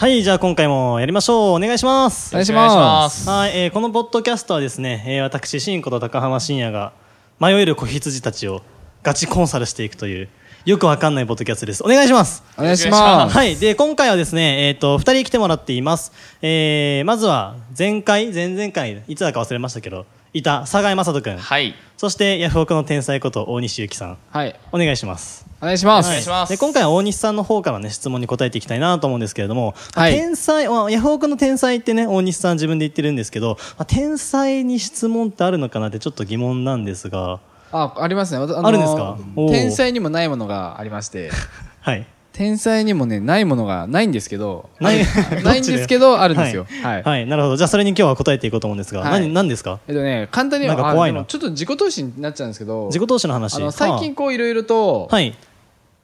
[0.00, 1.52] はい、じゃあ今回もやりましょう。
[1.56, 2.30] お願いします。
[2.32, 3.28] お願いします。
[3.28, 6.94] はい、えーこのポッドキャストはですね、えー私、新子と高浜深也が
[7.38, 8.62] 迷える子羊たちを
[9.02, 10.30] ガチコンサルしていくという、
[10.64, 11.84] よくわかんないポッドキャストです。
[11.84, 12.42] お願いします。
[12.56, 13.36] お願いします。
[13.36, 13.56] はい。
[13.56, 16.12] で、今回はですね、えっ、と、二人来てもらっています。
[16.40, 21.38] えー、まずは、前回、前々回、いつだか忘れましたけど、いた、佐賀井正人くん。
[21.38, 21.74] はい。
[21.96, 24.18] そして、ヤフオクの天才こと大西ゆきさん。
[24.30, 24.54] はい。
[24.72, 25.46] お願いします。
[25.60, 26.06] お願いします。
[26.06, 37.40] お願いしますで今回は大西さんの方からね質問に答えていきたいなと思うんですけれども、まあはい天才まあヤフオクの天才ってね大西さん自分で言ってるんですけど、まあ、天才に質問ってあるのかなってちょっと疑問なんですが
[37.72, 38.40] あ、ありますね。
[38.40, 39.18] わたのあるんですか？
[39.50, 41.30] 天才にもないものがありまして、
[41.82, 44.98] はい天才にもね、ないものがないんですけど、ない
[45.44, 46.66] ないんですけど、あるんですよ。
[46.82, 47.00] は、はい。
[47.00, 47.02] い。
[47.02, 47.26] はい。
[47.26, 47.56] なるほど。
[47.56, 49.20] じゃあそれに今日は答えていこうと思うんですが、はい。
[49.20, 49.80] 何何ですか？
[49.88, 51.20] えっとね、簡単にはなんか怖いの。
[51.20, 53.56] あでもちょっと自己投資になっちゃうんですけど、自己投資の話。
[53.56, 55.34] あの最近こういろいろと、はい。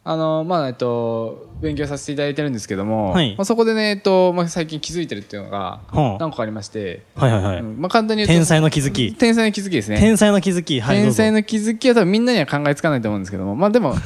[0.09, 3.35] あの、まあ、えっと、勉強させていただいてるんですけども、はい。
[3.37, 6.17] まあ、そこでね、えっと、まあ、最近気づいてるっていうのがはあ。
[6.21, 7.77] 何個かありまして、はいはいはい、うん。
[7.81, 9.15] まあ、簡単に言うと、天才の気づき。
[9.15, 9.99] 天才の気づきですね。
[9.99, 10.81] 天才の気づき。
[10.81, 11.17] はいどうぞ。
[11.17, 13.97] 天才の気づきは多分みんなには考えつかないと思うんですけども、まあでも、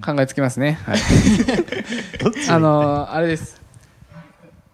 [0.00, 0.78] 考えつきますね。
[0.84, 0.98] はい。
[2.50, 3.60] あのーあれです。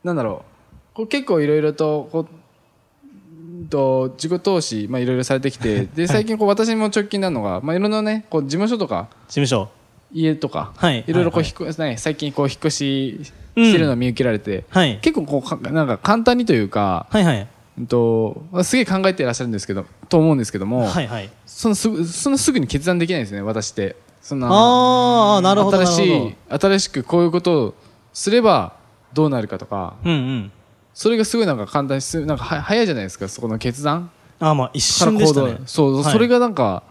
[0.04, 0.44] なんだろ
[0.92, 0.96] う。
[0.96, 9.68] これ結構いろいろと、こう、うんと自己投資、まあいろいろされてきて、 で、最近こう私も直近なのが、まあいろんなね、こう事務所とか、事務所。
[10.12, 11.04] 家とか、はい。
[11.06, 13.20] いろいろこうはい引っ越し、ね、最近こう引っ越し
[13.56, 14.98] してるのを見受けられて、はい。
[15.02, 17.46] 結構こうか、なんか簡単にというか、はいはい。
[17.78, 21.30] うんと、すげえ考えていらっしゃるんですけど、と思うんですけども、はいはい。
[21.44, 24.48] そのすぐそのすぐに決断できないんですね私ってそんな。
[24.50, 27.74] ああなるほど新しい新しくこういうことを
[28.12, 28.72] すれば
[29.12, 29.94] どうなるかとか。
[30.04, 30.52] どうんうん。
[30.94, 34.10] それがすごいなんか簡単にすなんかは早いじゃないですかそこの決断。
[34.40, 35.58] あーまあ一瞬でしたね。
[35.66, 36.12] そう、はい。
[36.12, 36.82] それがなんか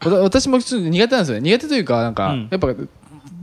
[0.00, 1.50] 私もちょっと苦手なんですよね。
[1.50, 2.48] 苦手というかなんか、うん。
[2.48, 2.68] やっぱ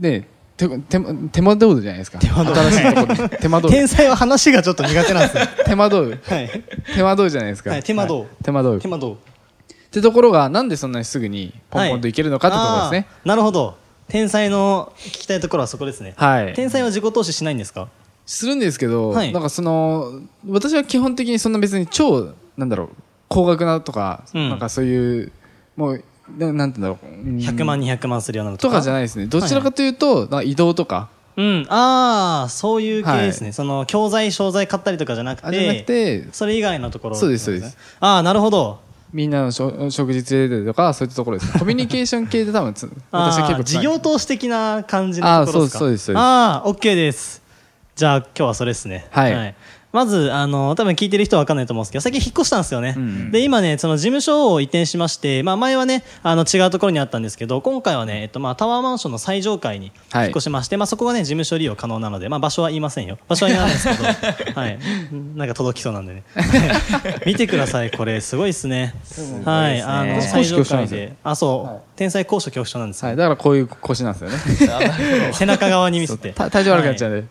[0.00, 1.00] ね手手
[1.32, 2.18] 手間取るじゃないですか。
[2.20, 6.50] 手間取る新しいと手間取る天才は話がちょっと苦手なんですね 手間取るはい。
[6.94, 8.44] 手間取るじゃないですか、はい手間取るはい。
[8.44, 9.16] 手間取る手間どう？
[9.92, 13.06] ってところがなんでそんなにすぐにポンポンといけるのかってところですね。
[13.10, 13.76] あーなるほど。
[14.08, 16.54] 天才の聞きたいところはそこですね、はい。
[16.54, 17.88] 天才は自己投資しないんですか？
[18.24, 19.32] するんですけど、はい。
[19.34, 22.88] なんかその私は基本的にそんな別に超なんだろう
[23.28, 24.48] 高額なとか、うん。
[24.48, 25.32] なんかそういう
[25.76, 26.04] もう
[26.38, 27.36] ななんてだろううん。
[27.36, 28.80] 100万200万するようなのとか？
[28.80, 29.26] じゃないですね。
[29.26, 31.10] どちらかというと、なんか移動とか。
[31.36, 31.66] うん。
[31.68, 33.52] ああそういう系ですね、はい。
[33.52, 37.76] その教材商材買ったりとかじゃなくてあじゃなくてそれ以外のところそうですそうです。
[38.00, 38.80] ああなるほど
[39.12, 41.58] みんなのしょ食事連れてるとかそういったところですね。
[41.58, 45.78] コミュニケーション系で多分つ 私は結構事業投資的な感じのところですか？
[45.78, 47.42] あーそうですそうですああ OK です。
[47.94, 49.06] じゃあ今日はそれですね。
[49.10, 49.54] はい
[49.92, 60.26] まずあの多分聞いてる人は分かんないと思うんですけど最近引っ越したんですよね、うんで今ねその事務所を移転しまして、まあ、前はねあの違うところにあったんですけど今回はね、えっとまあ、タワーマンションの最上階にはい。
[60.26, 63.18] 引っ越しまして、まあ、そこがね事務所利用可能なので、まあ、場所は言いませんよ。
[63.28, 64.04] 場所は言わないですけど、
[64.60, 64.78] はい、
[65.34, 66.22] なんか届きそうなんでね。
[67.26, 68.20] 見てくださいこれ。
[68.20, 68.94] すごいですね。
[69.44, 69.82] はい。
[69.82, 71.14] あの私最上階で。
[71.24, 71.80] あそう、はい。
[71.96, 75.32] 天才高所恐怖症なんですよ、はい、だからこういう腰なんですよね。
[75.32, 76.30] 背中側に見せて。
[76.30, 77.26] た体調悪くなっちゃうんで、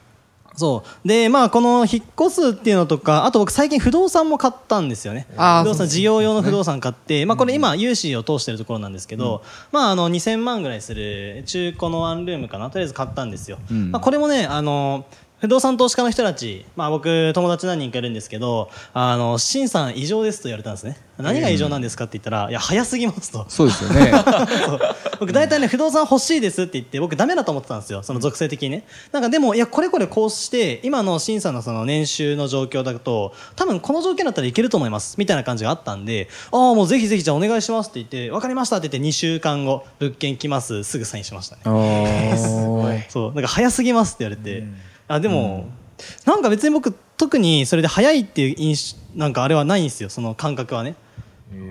[0.61, 1.07] そう。
[1.07, 5.27] でまあこの引っ越すっていうのとかあと僕最近不動産も買ったんですよね。
[5.29, 13.91] 不動産事業用の不動産買って、まあこれ今融資を通してるところなんですけど、まああの2000万ぐらいする中古のワンルームかなとりあえず買ったんですよ、うん。
[13.91, 15.05] まあこれもねあの
[15.41, 20.97] 不動産投資家の人たち、まあ、僕、友達何人かいるんですけど、あの、シンさん異常ですと言われたんですね。
[21.17, 23.45] 何が異常なんですかって言ったら、いや、早すぎますと。
[23.49, 24.11] そうですよね。
[25.21, 28.01] 僕大体ね不動産欲しいですって言って僕ダメだと思ってたんですよ。
[28.01, 28.83] その属性的にね。
[29.11, 40.83] なんかでもいやこれこれこうして今の審査のその年収の状況だと多分この条件だったらいけると思いますみたいな感じがあったんでああもうぜひぜひじゃあお願いしますって言って分かりましたって言って2週間後物件来ます。
[40.83, 41.61] すぐサインしましたね。
[41.67, 43.03] おー。
[43.13, 43.33] そう。
[43.33, 44.63] なんか早すぎますって言われて、
[45.13, 45.69] あでも、
[46.25, 50.95] なんか別に僕特にそれで早いっていう印象なんかあれはないんですよその感覚はね。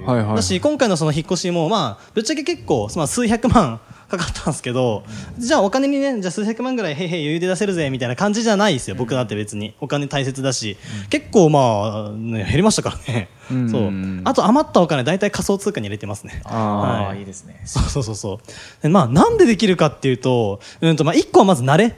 [0.04, 5.04] はいはいだし今回のその引っ越しもまあぶっちゃけ結構まあ数百万 かかったんですけど、
[5.38, 9.74] じゃあお金にねじゃあ数百万ぐらいへいへい余裕で出せるぜみたいな感じじゃないですよ僕だって別に。
[9.80, 10.76] お金大切だし、
[11.10, 13.70] 結構まあ、ね、減りましたからね、うん。
[13.70, 13.92] そう。
[14.24, 16.42] あと余ったお金大体仮想通貨に入れてますね。
[16.44, 17.20] ああ、はい。
[17.20, 17.60] いいですね。
[17.64, 18.82] そうそうそうそう。
[18.82, 21.96] でまあなんでできるかっていうと,、うんとまあ、1個はまず慣れ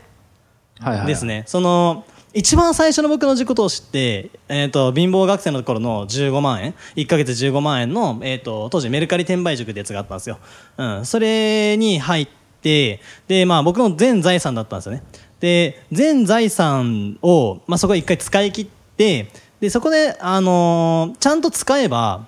[1.07, 10.39] ですね、その一番最初の僕の自己投資って、えっ、と、貧乏学生の頃の15万円、1ヶ月15万円の、えっ、と、当時メルカリ転売塾ってやつがあったんですよ。
[10.79, 11.05] うん。
[11.05, 12.29] それに入っ
[12.63, 15.03] て、で、まあ僕の全財産だったんですよね。
[15.41, 19.29] で、全財産を、まあそこ一回使い切って、
[19.61, 22.27] で、そこで、あのーちゃんと使えば、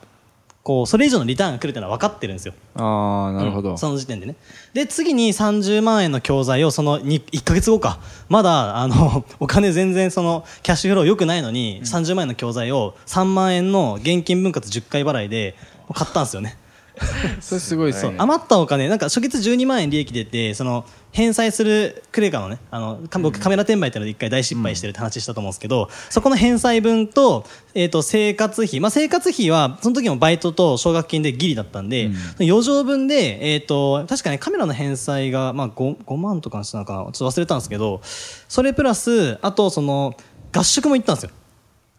[0.65, 2.55] こう、それ以上のリターンが来るっていうのは分かってるんですよ。
[2.75, 3.73] ああ、なるほど。
[3.73, 4.35] うんその時点でね。
[4.73, 8.01] で、次に30万円の教材をそのに1ヶ月後か。
[8.31, 15.55] まだ、あの、 お金全然その、キャッシュフロー良くないのに、30万円の教材を3万円の現金分割10回払いで
[15.93, 16.57] 買ったんですよね。
[17.41, 17.95] それすごい。
[18.19, 27.45] 余ったお金、なんか初月12万円利益出て、その、返済するクレカのね、あの、か僕カメラ転売ってので一回大失敗してるって話したと思うんですけど、そこの返済分と、
[27.75, 28.81] えっ、と、生活費。
[28.81, 32.11] まあ、生活費は、その時もバイトと奨学金でギリだったんで、
[32.41, 38.01] 余剰分で、えっ、と、確かね、カメラの返済が、まあ5、5万とかしたのかなちょっと忘れたんですけど、
[38.49, 40.17] それプラス、あと、その、
[40.53, 41.31] 合宿も行ったんですよ。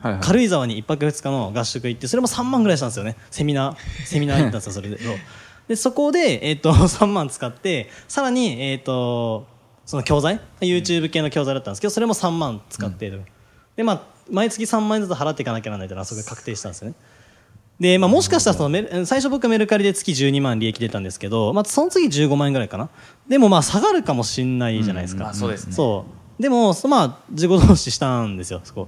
[0.06, 0.22] はいはい。
[0.22, 3.16] 軽井沢に1泊2日の合宿行ってそれも3万ぐらいしたんですよね。
[3.31, 4.98] セミナーセミナー行ったんですよそれで。
[5.68, 9.48] でそこで、えっと 3万使ってさらに、えっと
[9.84, 13.12] その教材 YouTube 系の教材だったんですけどそれも3万使って、
[13.75, 16.96] でまあ毎月3万円ずつ払っていかなきゃならないというのはそこで確定したんですよね。
[17.80, 22.90] で、まあ、もしかしたらそのメル最初僕メルカリで月12万利益出たんですけど、まあ、その次15万円ぐらいかな。
[23.28, 25.74] でもまあ下がるかもしんないじゃないですか、まあそうですね。
[25.74, 26.06] そ
[26.40, 26.42] う。
[26.42, 28.88] でもそまあ自己投資したんですよそこ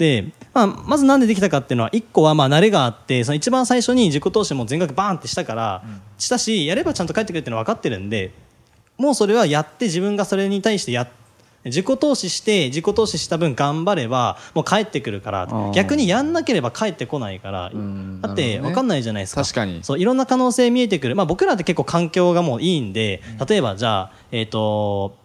[0.00, 5.84] で、まあ、まずなんでできたかっていうのは1個はまあ慣れがあってその一番最初に自己投資も全額バーンってしたから、
[6.16, 8.32] したしやればちゃんと返ってくるっていうのは分かってるんで
[8.96, 11.08] もうそれはやって自分がそれに対してやっ
[11.64, 15.72] 自己投資して自己投資した分頑張ればもう帰ってくるからー。
[15.72, 19.42] 逆にやんなければ帰ってこないからんだって分かんないじゃないですか。
[19.42, 19.84] 確かに。
[19.84, 25.19] そういろんな可能性見えてくる、まあ、僕らって結構環境がもういいんで例えばじゃあえっ、と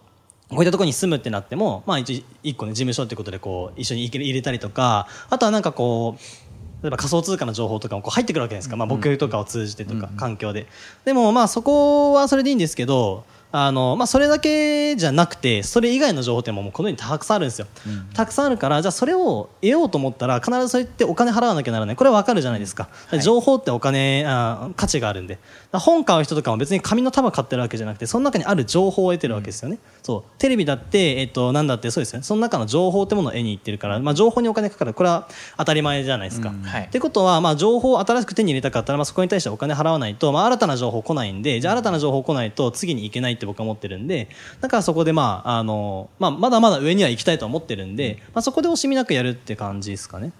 [0.48, 10.66] こういったところに住むってなっても、まあ、一一個ね事務所ってことでこう一緒に入れ入れたりとかあとはなんかこう例えば仮想通貨の情報とかもこう入ってくるわけですか、まあ、僕とかを通じてとか、環境で。
[11.04, 13.24] でもまあそこはそれでいいんですけど
[13.58, 17.66] あの、まあ、それだけじゃなくてそれ以外の情報ってももうこのようにたくさんあるんですよ、
[18.12, 21.96] たくさんあるからじゃあそれを得ようと思ったら必ずそうやってお金払わなきゃならない。
[21.96, 22.88] これは分かるじゃないですか、
[23.22, 25.38] 情報ってお金あ価値があるんで。
[25.72, 30.38] 本買う人とかも別に紙の束買ってるわけじゃなくてその中にある情報を得てるわけですよね、そう。
[30.38, 32.24] テレビだって、えっと、なんだってそうですよね。
[32.24, 34.94] その中の情報ってものを得に行ってるから、まあ、情報にお金かかる。
[34.94, 36.82] これは当たり前じゃないですか、はい。
[36.84, 44.28] ってことは、まあ、情報を新しく手に入れたかったら、まあ、そこに対してお金払わないと、まあ、新たな情報来ないんでじゃあ新たな情報来ないと次に行けないって僕は思ってるんで
[44.60, 50.32] だからそこで、まああのまあ、まだまだ上には行きたいとは思ってるんで、まあ、そこで惜しみなくやるって感じですかね、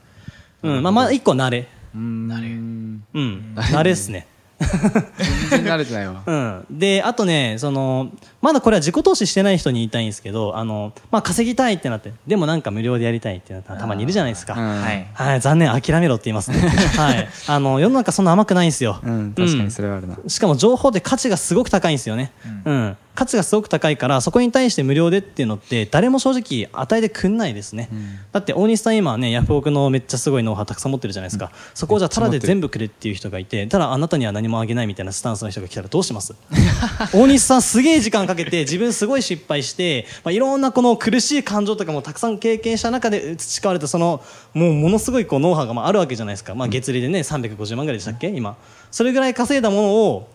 [0.63, 1.69] うんまあ、まあ一個慣れ。
[1.95, 2.49] なれ。
[2.49, 4.27] うん慣れっすね。
[4.59, 6.23] 全然慣れてないわ。
[6.27, 8.11] うん、であとねその
[8.47, 16.59] まだこれは自己投資してない人に言いたいんですけどあの、まあ、稼ぎたいってなってでもなんか無料でやりたいってなったらたまにいるじゃないですか、うんはいはい、残念、諦めろって言いますね。
[16.97, 17.29] はい。
[17.47, 19.01] あの、世の中そんな甘くないんですよ。
[19.03, 20.17] うん、確かにそれはあるな。
[20.29, 22.33] しかも情報って価値がすごく高いんですよね。
[22.65, 22.97] うん。
[23.15, 27.89] 価値がすごく高いから、そこに対して無料でっていうのって、誰も正直与えてくんないですね。
[28.31, 31.51] だって、大西さん今ね、ヤフオクのめっちゃすごいノウハウたくさん持ってるじゃないですか。
[31.73, 36.35] そこをじゃあ、ただで全部くれっていう人がいて、ただあなたには何もあげないみたいなスタンスの人が来たらどうします？
[37.15, 44.23] 大西さんすげえ時間かけて、自分すごい失敗して、まあ、いろんなこの苦しい感情とかもたくさん経験した中で培われた、その、
[44.55, 46.55] もうものすごいこうノウハウがまああるわけじゃないですか。
[46.55, 48.29] まあ、月利でね、350万ぐらいでしたっけ？
[48.29, 48.57] 今。
[48.91, 50.29] それぐらい稼いだものを、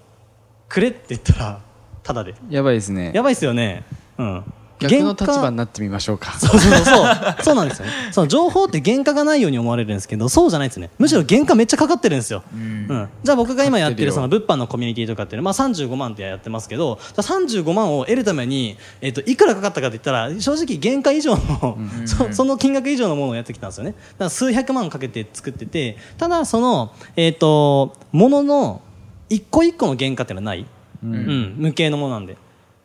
[0.68, 1.62] くれって言ったら、
[2.04, 2.34] ただで。
[2.50, 3.12] やばいですね。
[3.14, 3.84] やばいですよね。
[4.18, 4.54] うん。
[4.90, 6.32] 逆の立場になってみましょうか。
[6.40, 7.36] そうそうそう。
[7.44, 7.92] そうなんですよね。
[8.12, 10.90] その情報って原価がないように思われるんですけど、そうじゃないですね。
[10.98, 12.44] むしろ原価めっちゃかかってるんですよ。
[12.54, 13.10] うん。
[13.24, 23.92] じゃあ僕が今やってるその物販のコミュニティとかっていうのは、まあ35万ってやってますけど、じゃあ35万を得るために、えっと、いくらかかったかって言ったら、正直原価以上の、そその金額以上のものをやってきたんですよね。
[23.92, 28.82] だから数百万かけて作ってて、ただその、えっと、ものの
[29.30, 30.66] 一個一個の原価っていうのはない。
[31.04, 31.56] うん。
[31.58, 32.38] 無形のものなんで。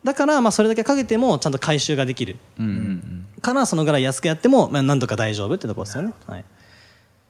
[0.06, 2.36] だから、まあ、それだけかけても、ちゃんと回収ができる。
[2.60, 6.14] うんうんからそのぐらい安くやっても、まあ、なんとか大丈夫ってところですよね。
[6.26, 6.44] はい。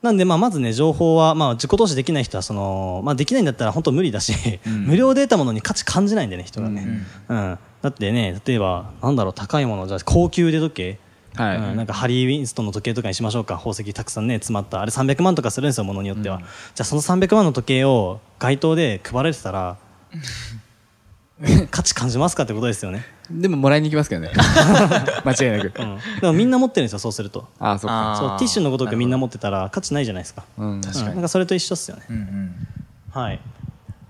[0.03, 4.33] なんで、まあ、まずね、情報は、まあ、自己投資できない人は、その、まあ、できないんだったら本当無理だし、
[4.65, 7.03] 無料で得たものに価値感じないんでね、人がね。
[7.29, 7.59] うん。
[7.83, 10.99] だってね、例えば、なんだろう、高いもの、じゃあ高級腕時計。
[11.37, 16.49] はいうんなんかハリー・ウィンストンの時計とかにしましょうか宝石たくさんね詰まったあれ300万とかするんですよものによっては、じゃ
[16.81, 19.77] あその300万の時計を街頭で配られてたら
[21.71, 23.05] 価値感じますかってことですよね。
[23.31, 24.31] でももらいに行きますけどね。
[25.25, 25.83] 間違いなく。
[25.83, 27.47] うん、でもみんな持ってるんですよそうすると。
[27.59, 28.17] ああ、そっか。
[28.19, 30.45] そうティッシュのごとくみんな持ってたら価値ないじゃないですか。
[30.57, 30.71] うん。
[30.73, 30.81] うん。
[30.81, 32.55] なんかそれと一緒っすよね、うんうん。
[33.11, 33.41] はい。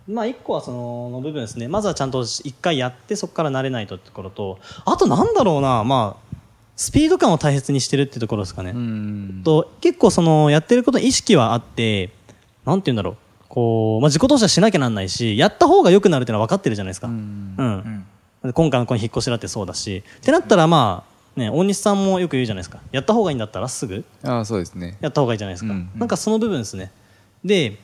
[0.08, 1.66] まあ一個はそのの部分ですね。
[1.66, 4.60] まずはちゃんと一回やってそこから慣れないとってところと。
[4.84, 5.82] あとなんだろうな。
[5.82, 6.36] まあ
[6.76, 8.70] スピード感を大切にしてるってところですかね。
[8.70, 9.40] うん。
[9.42, 12.10] と結構そのやってることに意識はあって
[12.64, 13.16] なんて言うんだろう
[13.56, 18.04] こう、まあ、自己投資はしなきゃなんないしやった方が良くなるっていうのは分かってるじゃないですか、うん。
[18.44, 18.52] うん。
[18.52, 20.04] 今回のこの引っ越しだってそうだし。
[20.18, 21.04] ってなったらま
[21.36, 22.80] あね大西さんもよく言うじゃないですか。
[22.92, 24.04] やった方がいいんだったらすぐ。
[24.22, 24.98] ああそうですね。
[25.00, 26.92] やった方がいいじゃないですか、うんなんかその部分ですね。
[27.46, 27.78] で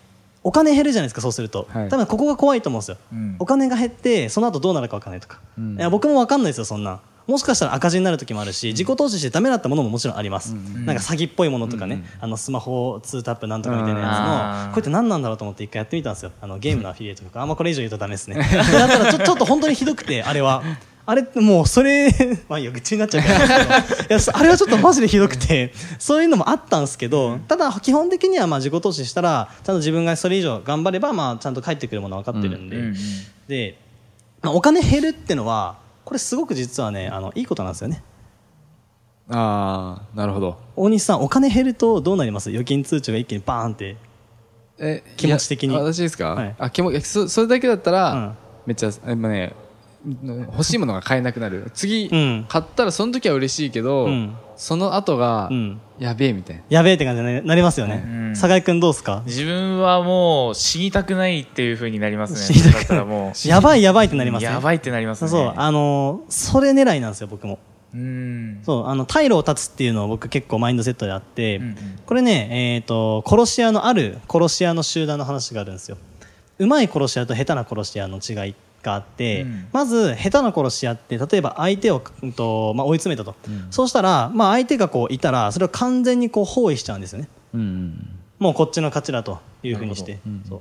[0.45, 1.89] お金減るじゃないですかそうすると、はい。
[1.89, 3.37] 多分ここが怖いと思うんですよ、うん。
[3.39, 5.77] お金が減ってその後どうなるか分かんないとか、うん。
[5.77, 16.33] いや僕も分かんないですよそんなもしかしたら赤字になる時もあるし自己投資してダメだったものももちろんあります、んなんか詐欺っぽいものとかね、うんあのスマホ2タップなんとかみたいなやつのこれって何なんだろうと思って一回やってみたんですよ。
[16.41, 18.37] あのゲームのアフィリエイトとかあんまこれ以上言うとダメですね。
[18.37, 18.43] だ
[18.87, 20.63] ったらちょ ちょっと本当にひどくてあれは。
[21.05, 22.15] あれってもうそれ
[22.49, 23.79] まあいいよ愚痴になっちゃうから。
[23.79, 25.73] いやそあれはちょっとマジでひどくて。
[25.99, 32.93] そういうのもあったんですけどただ基本的にはまあ自己投資したらちゃんと自分がそれ以上頑張ればまあちゃんと返ってくるものは分かってるんで、
[33.49, 33.79] で、
[34.43, 38.03] まあ、お金減るってのはこれすごく実はねあのいいことなんですよね。
[39.29, 40.59] ああなるほど。
[40.77, 42.51] 大西さんお金減るとどうなります？
[42.51, 43.97] 預金通帳が一気にバーンって。
[44.79, 45.77] え気持ち的に。
[45.77, 46.55] 私ですか、はい。
[46.59, 48.37] あ気もそそれだけだったら、うん。
[48.67, 49.55] めっちゃえまあね
[50.05, 51.71] 欲しいものが買えなくなる。
[51.75, 52.47] 次、うん。
[52.49, 54.37] 買ったらその時は嬉しいけど、うん。
[54.57, 55.81] その後が、うん。
[55.99, 56.63] やべえみたいな。
[56.69, 58.37] やべえって感じになりますよね、うん。
[58.37, 59.23] 酒井君どうですか？
[59.27, 62.39] 自分はもう死にたくないっていう風になりますね。
[62.41, 63.49] 死にたくない。
[63.49, 64.51] やばいやばいってなりますね。
[64.53, 65.31] やばいってなりますね。
[65.31, 67.59] そうあのーそれ狙いなんですよ僕も。
[67.95, 68.61] うん。
[68.65, 71.77] そうあの退路を断つっていうのを僕結構マインドセットであって、うんうん。
[72.05, 75.99] これね、えー、と殺し屋のある殺し屋の集団の話があるんですよ。
[76.59, 79.69] うまい殺し屋と下手な殺し屋の違いがあって、うん。
[79.73, 83.35] まず下手な殺し屋って例えば相手を、うんとまあ、追い詰めたと、
[83.71, 87.29] そうしたら、まあ、相手がこういたらそれを完全にこう包囲しちゃうんですよね。
[87.55, 90.19] うんもうこっちの勝ちだというふうにして。
[90.27, 90.43] うん。
[90.49, 90.61] そう。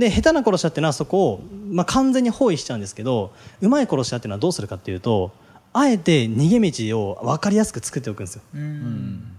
[0.00, 5.32] で下手な殺し屋っていうのはそこを、まあ、完全に包囲しちゃうんですけどうまい殺し屋っていうのはどうするかっていうと
[5.74, 8.42] あえて逃げ道を分かりやすく作っておくんですよ。
[8.54, 9.31] うん。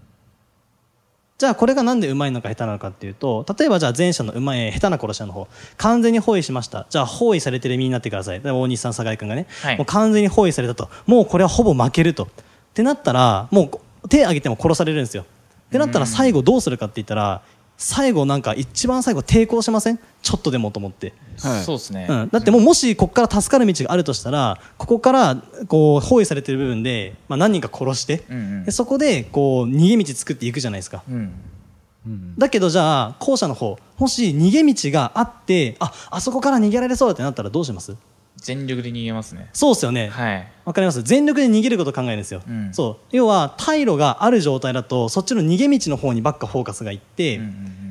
[1.38, 5.48] じゃあこれがなんでうまいのか下手なのかっていうと例えばじゃあ前者のうまい下手な殺し屋の方。
[5.78, 6.86] 完全に包囲しました。
[6.90, 8.42] じゃあ包囲されてる身になってください。
[8.42, 9.78] で大西さん酒井君がね、はい。
[9.78, 10.90] もう完全に包囲されたと。
[11.06, 12.26] もうこれはほぼ負けると。
[12.26, 12.28] っ
[12.74, 13.70] てなったらも
[14.04, 15.24] う手挙げても殺されるんですよ。
[15.24, 15.26] っ
[15.74, 17.42] てなったら最後どうするかって言ったら
[17.86, 20.00] 最後なんか一番最後抵抗しません？
[20.22, 21.14] ちょっとでもと思って。
[21.42, 21.64] はい。
[21.64, 22.08] そうですね。
[22.10, 28.64] うん、だってもうもしここから助かる道があるとしたらここからこう包囲されてる部分で、まあ、何人か殺して、うんうん。
[28.66, 31.04] でそこでこう逃げ道作っていくじゃないですか。
[31.10, 31.16] うん。
[31.16, 37.96] うんだけどじゃあ後者の方もし逃げ道があってああそこから逃げられそうだってなったらどうします？
[38.44, 39.50] 全力で逃げますね。
[39.54, 40.10] そうですよね。
[40.10, 40.48] はい。
[40.66, 41.02] わかります？
[41.02, 42.74] 全力で逃げることを考えるんですよ、うん。
[42.74, 43.16] そう。
[43.16, 47.83] 要は退路がある状態だとそっちの逃げ道の方にばっかフォーカスがいって、うんうんうん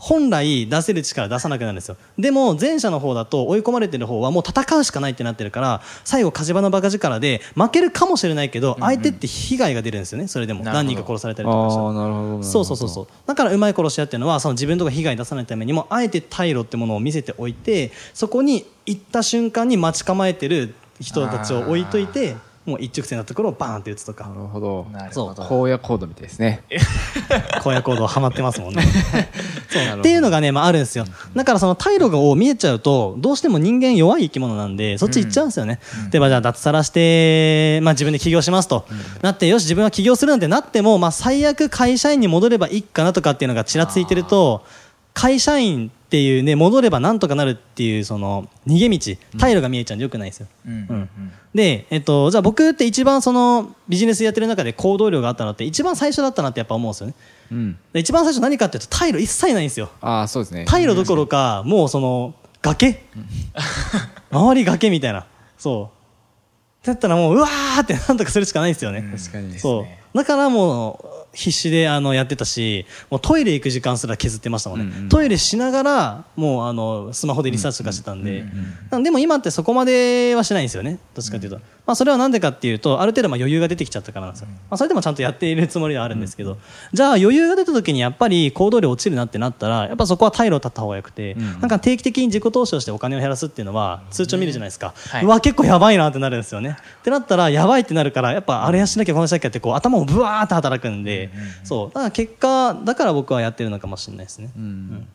[0.00, 1.96] 本来出せる力出さなくなるんですよ。
[2.18, 10.64] でも前者の方だと追い込まれてる方はもう戦うしかないってなってるから最後火事場のバカ力で負けるかもしれないけど、相手って被害が出るんですよねそれでも。
[10.64, 13.06] 何人か殺されたりとかしたそうそうそうそう。
[13.26, 24.28] だからうまい殺し屋っていうのはその自分とか被害出さないためにもあえて退路ってものを見せておいてそこに行った瞬間に待ち構えてる人たちを置いといてもう一直線のところをバーンって打つとか。
[24.28, 24.86] なるほど。
[25.10, 25.34] そう。
[25.34, 26.62] 荒野コードみたいですね。
[27.64, 28.82] 荒野行動はまってますもんね
[29.70, 31.04] っていうのがね、まあ、あるんですよ。
[31.34, 35.80] だからその退路を見えちゃうとどうしても人間弱い生き物なんでそっち行っちゃうんですよね、
[36.12, 38.86] 例えばじゃあ脱サラして、まあ、自分で起業しますと、
[39.22, 44.64] なってよし自分は起業するなんてなっても、まあ、最悪会社員に戻ればいいかなとかっていうのがちらついてると
[45.14, 50.72] 会社員っていうね戻ればなんとかなるっていうその逃げ道退路が見えちゃうんでよくないですよ、うん。
[50.72, 50.86] うん。
[50.88, 51.32] うん。
[51.54, 57.14] で、えっと、じゃあ僕って一番そのビジネスやってる中で行動量があったのって一番最初だったなってやっぱ思うんですよね。
[57.52, 57.78] うん。
[57.92, 59.90] で一番最初何かっていうと退路一切ないんですよ。
[60.00, 60.64] ああそうですね。
[60.68, 63.02] 退路どころかもうその崖。
[64.30, 65.26] 周り崖みたいな。
[65.58, 66.00] そう。
[66.86, 70.16] だったらもううわーってなんとかするしかないんですよね、確かにそう。
[70.16, 75.08] だからもう必死であのやってたしもうトイレ行く時間すら削ってましたもんね、うんうん。
[75.08, 78.44] トイレしながらもうあのスマホでリサーチとかしてたんで、
[78.90, 80.98] なんでも今ってそこまではしないんですよね。
[81.14, 81.46] どっちかと。
[81.46, 81.56] いうと、
[81.86, 86.58] まあ、それはなんでかっていうとある程度まあ余裕が出てきちゃったからなんですよ、まあ、それでもちゃんとやっているつもりではあるんですけど、
[86.92, 95.24] じゃあ余裕が出た時にやっぱり行動量落ちるなってなったらやっぱそこは退路を断った方がよくて、なんか定期的に自己投資をしてお金を減らすっていうのは通帳見るじゃないですか、はい。
[95.24, 96.76] うわ結構やばいなってなるんですよね。
[97.00, 101.19] ってなったらやばいってなるからやっぱあれやしなきゃこのしなきゃってこう頭をぶわーって働くんで、
[101.64, 101.88] そう。
[101.88, 105.08] だから結果だから僕はやってるのかもしれないですね、うん。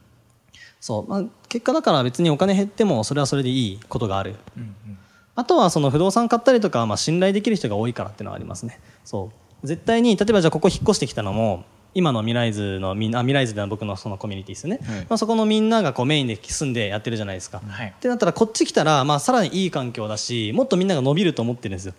[0.79, 1.09] そう。
[1.09, 4.97] まあ、結果だから別にお金減ってもそれはそれでいいことがある、うんうん。
[5.35, 8.79] あとはその不動産買ったりとかはまあ信頼できる人が多いからっていうのはありますね。
[9.03, 9.31] そ
[9.63, 9.67] う。
[9.67, 14.99] 絶対に例えばじゃあここ引っ越してきたのも今の未来図のみんなあ未来図では僕のそのコミュニティですよね、はい。
[15.01, 17.87] まあ、そこのみんながこうメインで住んでやってるじゃないですか、はい。
[17.87, 21.93] ってなったらこっち来たらまあさらにいい環境だしもっとみんなが伸びると思ってるんですよ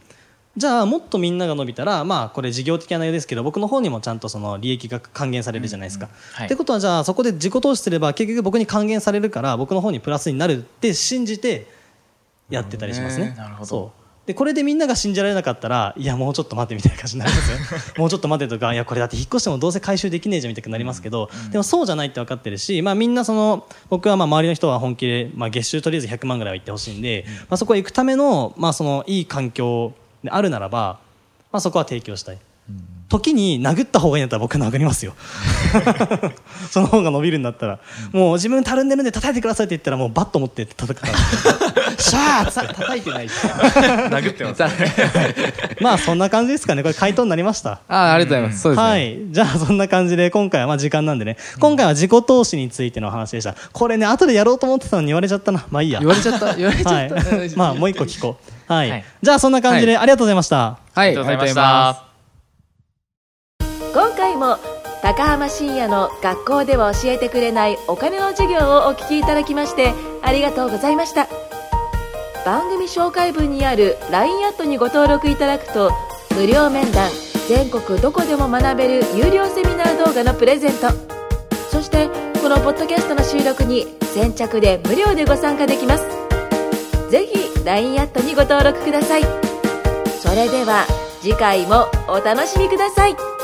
[0.56, 6.08] じゃあもっとみんなが伸びたらまあこれ事業的な内容ですけど僕の方にもちゃんとその利益が還元されるじゃないですか。
[6.32, 6.46] はい。
[6.46, 11.66] ってことはじゃあそこで自己投資すれば結局僕に還元されるから僕の方にプラスになるって信じて
[12.48, 13.34] やってたりしますね。
[13.36, 13.66] なるほど。
[13.66, 14.06] そう。
[14.26, 17.58] でこれでみんなが信じられなかったらいやもうちょっと待ってみたいな感じになりますよ。
[17.96, 30.99] もうちょっと待 ってとかいやこれだって引っ越してもどうせ回収できねえじゃんみたいになりますけど、でもそうじゃないって分かってるし、まあ、みんなその僕はまあ周りの人は本気で、まあ、月収とりあえず100万ぐらいは行ってほしいんで、まあ、そこへ行くための,、まあそのいい環境であるならば、
[31.52, 32.38] まあ、そこは提供したい。
[33.09, 35.14] 時に殴った方がいいんだったら僕は殴りますよ
[36.71, 37.78] その方が伸びるんだったら、
[38.11, 41.14] もう自分たるんでるんで叩いてくださいって言ったらもうバット持って叩くから
[41.97, 44.62] シャーッさ叩いてないし殴ってます
[45.80, 48.68] まあそんな感じですかねこれ回答になりましたああ、ありがとうございます。
[48.71, 48.75] ね。
[48.75, 49.18] はい。
[49.30, 53.54] じゃあそんな感じで今回はまあ時間なんでね、今回は自己投資についての話でした。
[53.73, 55.64] これね、後でやろうと思ってたのに言われちゃったな。
[55.71, 56.00] まあいいや。
[56.00, 56.54] 言われちゃった。
[56.56, 57.11] 言われちゃはいっ
[57.50, 57.56] た。。
[57.56, 58.55] まあもう一個聞こう。
[58.66, 58.90] はい。
[58.90, 59.04] はい。
[59.23, 60.78] じゃあそんな感じで、ありがとうございました。
[60.94, 62.06] はい、ありがとうございました
[63.94, 64.58] 今回も
[65.02, 71.28] 高浜深也の学校では教えてくれないお金の授業をお聞きいただきましてありがとうございました。
[72.44, 75.92] 番組紹介文にある LINE アットにご登録いただくと
[76.37, 77.11] 無料面談
[77.49, 81.16] 全国どこでも学べる有料セミナー動画のプレゼント。
[81.70, 82.08] そして
[82.40, 86.25] このポッドキャストの収録に先着で無料でご参加できます
[87.10, 89.22] ぜひ LINE アットにご登録ください。
[90.20, 90.86] それでは
[91.20, 93.35] 次回もお楽しみください。